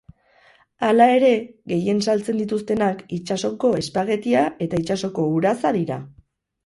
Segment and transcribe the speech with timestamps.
[0.85, 1.29] Hala ere,
[1.73, 6.01] gehien saltzen dituztenak itsasoko espagetia eta itsasoko uraza dira.